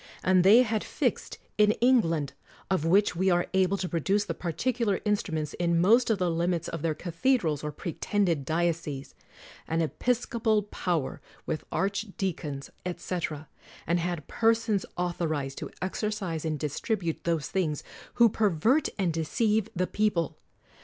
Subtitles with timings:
[0.23, 2.33] And they had fixed in England—
[2.71, 6.67] of which we are able to produce the particular instruments in most of the limits
[6.67, 9.13] of their cathe drals or pretended dioceses—
[9.67, 11.65] an episcopal power 126 CROMWELL with
[12.51, 13.47] archdeacons, etc.,
[13.85, 17.83] and had persons author ized to exercise and distribute those things,
[18.15, 20.35] who pervert and deceive the people.